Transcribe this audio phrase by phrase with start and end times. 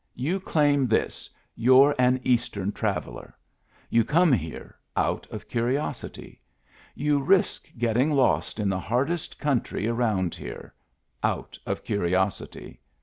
[0.27, 3.37] "You claim this: you're an Eastern traveller.
[3.87, 4.75] You come here—
[5.07, 6.41] out of curiosity.
[6.95, 10.73] You risk getting lost in the hardest country around here—
[11.37, 12.81] out of curiosity.